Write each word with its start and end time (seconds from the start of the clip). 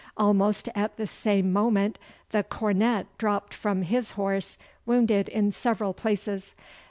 Almost 0.17 0.67
at 0.73 0.97
the 0.97 1.05
same 1.05 1.53
moment 1.53 1.99
the 2.31 2.41
cornet 2.41 3.05
dropped 3.19 3.53
from 3.53 3.83
his 3.83 4.13
horse, 4.13 4.57
wounded 4.87 5.29
in 5.29 5.51
several 5.51 5.93
places. 5.93 6.55